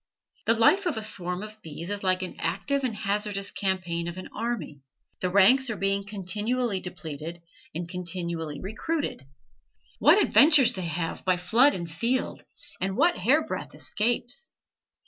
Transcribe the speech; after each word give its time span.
The 0.47 0.55
life 0.55 0.87
of 0.87 0.97
a 0.97 1.03
swarm 1.03 1.43
of 1.43 1.61
bees 1.61 1.91
is 1.91 2.03
like 2.03 2.23
an 2.23 2.35
active 2.39 2.83
and 2.83 2.95
hazardous 2.95 3.51
campaign 3.51 4.07
of 4.07 4.17
an 4.17 4.29
army; 4.35 4.81
the 5.19 5.29
ranks 5.29 5.69
are 5.69 5.77
being 5.77 6.05
continually 6.07 6.79
depleted, 6.79 7.39
and 7.75 7.87
continually 7.87 8.59
recruited. 8.59 9.27
What 9.99 10.19
adventures 10.19 10.73
they 10.73 10.87
have 10.87 11.23
by 11.23 11.37
flood 11.37 11.75
and 11.75 11.87
field, 11.87 12.43
and 12.79 12.97
what 12.97 13.15
hair 13.19 13.45
breadth 13.45 13.75
escapes! 13.75 14.55